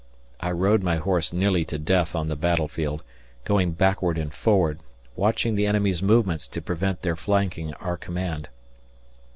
I 0.39 0.49
rode 0.49 0.81
my 0.81 0.95
horse 0.95 1.31
nearly 1.31 1.63
to 1.65 1.77
death 1.77 2.15
on 2.15 2.27
the 2.27 2.35
battlefield, 2.35 3.03
going 3.43 3.73
backward 3.73 4.17
and 4.17 4.33
forward, 4.33 4.79
watching 5.15 5.53
the 5.53 5.67
enemy's 5.67 6.01
movements 6.01 6.47
to 6.47 6.59
prevent 6.59 7.03
their 7.03 7.15
flanking 7.15 7.75
our 7.75 7.97
command. 7.97 8.49